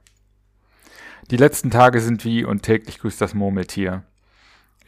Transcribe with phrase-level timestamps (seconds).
[1.31, 4.05] Die letzten Tage sind wie und täglich grüßt das Murmeltier.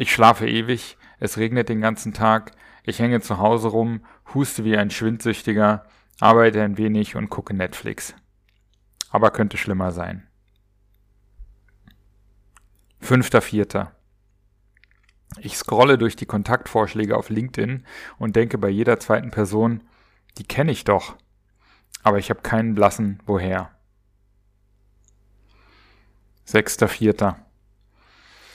[0.00, 2.52] Ich schlafe ewig, es regnet den ganzen Tag,
[2.84, 5.84] ich hänge zu Hause rum, huste wie ein Schwindsüchtiger,
[6.20, 8.14] arbeite ein wenig und gucke Netflix.
[9.10, 10.26] Aber könnte schlimmer sein.
[12.98, 13.94] Fünfter Vierter.
[15.38, 17.84] Ich scrolle durch die Kontaktvorschläge auf LinkedIn
[18.16, 19.82] und denke bei jeder zweiten Person,
[20.38, 21.18] die kenne ich doch.
[22.02, 23.70] Aber ich habe keinen blassen woher.
[26.46, 27.49] Sechster Vierter.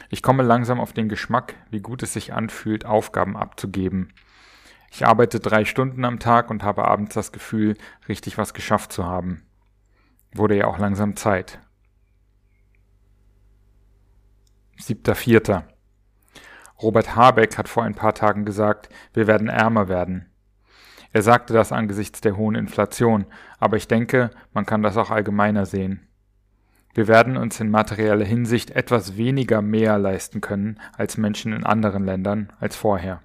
[0.09, 4.13] Ich komme langsam auf den Geschmack, wie gut es sich anfühlt, Aufgaben abzugeben.
[4.91, 9.05] Ich arbeite drei Stunden am Tag und habe abends das Gefühl, richtig was geschafft zu
[9.05, 9.43] haben.
[10.33, 11.59] Wurde ja auch langsam Zeit.
[14.77, 15.67] Siebter Vierter.
[16.81, 20.29] Robert Habeck hat vor ein paar Tagen gesagt, wir werden ärmer werden.
[21.13, 23.25] Er sagte das angesichts der hohen Inflation,
[23.57, 26.07] aber ich denke, man kann das auch allgemeiner sehen.
[26.95, 32.05] Wir werden uns in materieller Hinsicht etwas weniger mehr leisten können als Menschen in anderen
[32.05, 33.21] Ländern als vorher.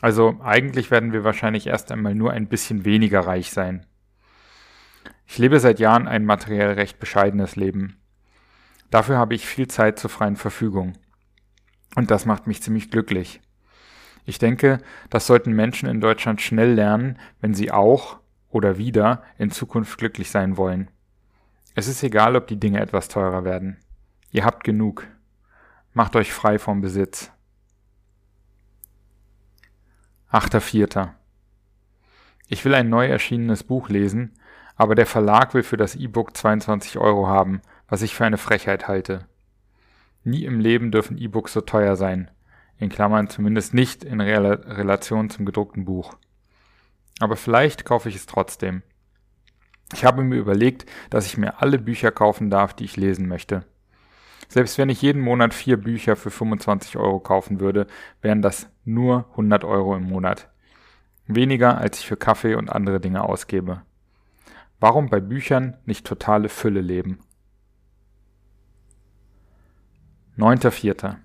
[0.00, 3.86] Also eigentlich werden wir wahrscheinlich erst einmal nur ein bisschen weniger reich sein.
[5.26, 8.00] Ich lebe seit Jahren ein materiell recht bescheidenes Leben.
[8.90, 10.94] Dafür habe ich viel Zeit zur freien Verfügung.
[11.94, 13.40] Und das macht mich ziemlich glücklich.
[14.24, 14.78] Ich denke,
[15.08, 18.18] das sollten Menschen in Deutschland schnell lernen, wenn sie auch
[18.50, 20.90] oder wieder in Zukunft glücklich sein wollen.
[21.74, 23.78] Es ist egal, ob die Dinge etwas teurer werden.
[24.30, 25.06] Ihr habt genug.
[25.94, 27.32] Macht euch frei vom Besitz.
[30.28, 31.14] Achter Vierter.
[32.48, 34.32] Ich will ein neu erschienenes Buch lesen,
[34.76, 38.88] aber der Verlag will für das E-Book 22 Euro haben, was ich für eine Frechheit
[38.88, 39.26] halte.
[40.24, 42.30] Nie im Leben dürfen E-Books so teuer sein,
[42.78, 46.16] in Klammern zumindest nicht in Relation zum gedruckten Buch.
[47.20, 48.82] Aber vielleicht kaufe ich es trotzdem.
[49.92, 53.64] Ich habe mir überlegt, dass ich mir alle Bücher kaufen darf, die ich lesen möchte.
[54.48, 57.86] Selbst wenn ich jeden Monat vier Bücher für 25 Euro kaufen würde,
[58.20, 60.50] wären das nur 100 Euro im Monat.
[61.26, 63.82] Weniger, als ich für Kaffee und andere Dinge ausgebe.
[64.80, 67.20] Warum bei Büchern nicht totale Fülle leben?
[70.36, 71.16] 9.4.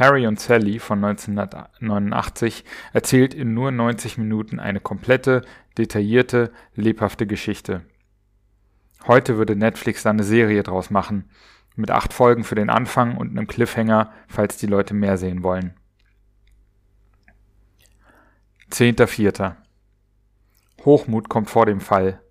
[0.00, 5.42] Harry und Sally von 1989 erzählt in nur 90 Minuten eine komplette,
[5.76, 7.82] detaillierte, lebhafte Geschichte.
[9.06, 11.28] Heute würde Netflix da eine Serie draus machen,
[11.76, 15.74] mit acht Folgen für den Anfang und einem Cliffhanger, falls die Leute mehr sehen wollen.
[18.70, 19.56] 10.4.
[20.86, 22.22] Hochmut kommt vor dem Fall.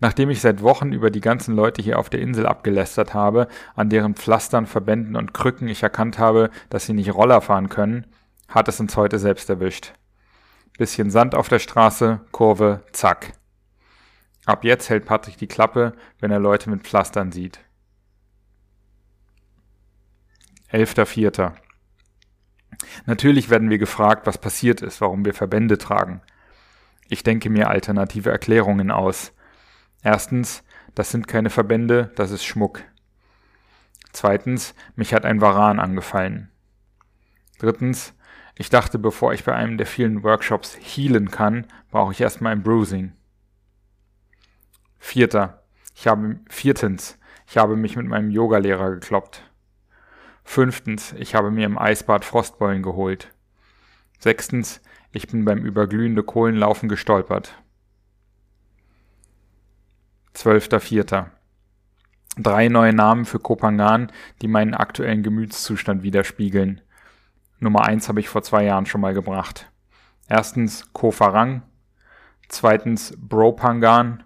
[0.00, 3.90] Nachdem ich seit Wochen über die ganzen Leute hier auf der Insel abgelästert habe, an
[3.90, 8.06] deren Pflastern, Verbänden und Krücken ich erkannt habe, dass sie nicht Roller fahren können,
[8.48, 9.94] hat es uns heute selbst erwischt.
[10.78, 13.32] Bisschen Sand auf der Straße, Kurve, zack.
[14.44, 17.60] Ab jetzt hält Patrick die Klappe, wenn er Leute mit Pflastern sieht.
[20.72, 21.52] 11.04.
[23.06, 26.20] Natürlich werden wir gefragt, was passiert ist, warum wir Verbände tragen.
[27.08, 29.32] Ich denke mir alternative Erklärungen aus.
[30.04, 30.62] Erstens,
[30.94, 32.82] das sind keine Verbände, das ist Schmuck.
[34.12, 36.50] Zweitens, mich hat ein Varan angefallen.
[37.58, 38.14] Drittens,
[38.54, 42.62] ich dachte, bevor ich bei einem der vielen Workshops healen kann, brauche ich erstmal ein
[42.62, 43.12] Bruising.
[44.98, 45.62] Vierter,
[45.94, 47.18] ich habe, viertens,
[47.48, 49.42] ich habe mich mit meinem Yogalehrer gekloppt.
[50.44, 53.32] Fünftens, ich habe mir im Eisbad Frostbeulen geholt.
[54.18, 57.54] Sechstens, ich bin beim über glühende Kohlenlaufen gestolpert.
[60.44, 61.30] Zwölfter Vierter.
[62.36, 64.12] Drei neue Namen für Kopangan,
[64.42, 66.82] die meinen aktuellen Gemütszustand widerspiegeln.
[67.60, 69.72] Nummer eins habe ich vor zwei Jahren schon mal gebracht.
[70.28, 71.62] Erstens Kofarang,
[72.50, 74.22] zweitens Bropangan,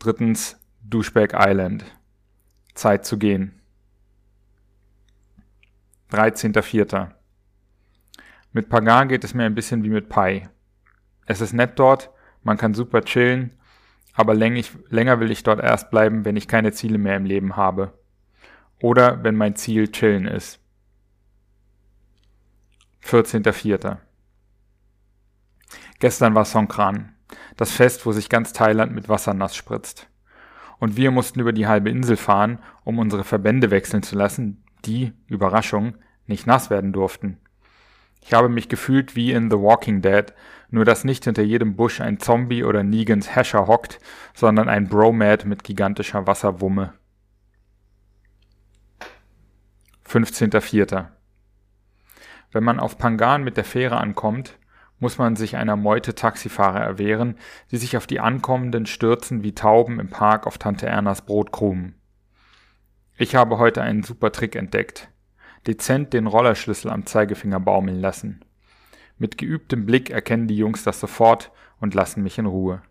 [0.00, 1.84] drittens Douchebag Island.
[2.74, 3.60] Zeit zu gehen.
[6.10, 7.12] 13.04.
[8.52, 10.48] Mit Pagan geht es mir ein bisschen wie mit Pai.
[11.26, 12.10] Es ist nett dort,
[12.42, 13.52] man kann super chillen,
[14.14, 17.92] aber länger will ich dort erst bleiben, wenn ich keine Ziele mehr im Leben habe.
[18.82, 20.58] Oder wenn mein Ziel chillen ist.
[23.04, 23.98] 14.04.
[25.98, 27.14] Gestern war Songkran,
[27.56, 30.08] das Fest, wo sich ganz Thailand mit Wasser nass spritzt.
[30.78, 35.12] Und wir mussten über die halbe Insel fahren, um unsere Verbände wechseln zu lassen, die,
[35.26, 35.96] Überraschung,
[36.26, 37.38] nicht nass werden durften.
[38.22, 40.32] Ich habe mich gefühlt wie in The Walking Dead,
[40.70, 43.98] nur dass nicht hinter jedem Busch ein Zombie oder Negans Hasher hockt,
[44.34, 46.92] sondern ein Bromad mit gigantischer Wasserwumme.
[50.08, 51.06] 15.04.
[52.52, 54.58] Wenn man auf Pangan mit der Fähre ankommt,
[54.98, 57.36] muss man sich einer Meute Taxifahrer erwehren,
[57.70, 61.94] die sich auf die Ankommenden stürzen wie Tauben im Park auf Tante Ernas Brotkrumen.
[63.16, 65.09] Ich habe heute einen super Trick entdeckt
[65.66, 68.44] dezent den Rollerschlüssel am Zeigefinger baumeln lassen.
[69.18, 72.82] Mit geübtem Blick erkennen die Jungs das sofort und lassen mich in Ruhe.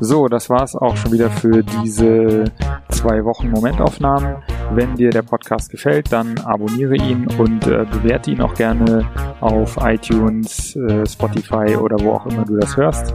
[0.00, 2.44] So, das war's auch schon wieder für diese
[2.90, 4.42] zwei Wochen Momentaufnahmen.
[4.72, 9.08] Wenn dir der Podcast gefällt, dann abonniere ihn und äh, bewerte ihn auch gerne
[9.40, 13.14] auf iTunes, äh, Spotify oder wo auch immer du das hörst.